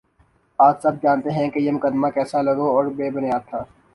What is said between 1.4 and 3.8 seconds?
کہ یہ مقدمہ کیسا لغو اور بے بنیادتھا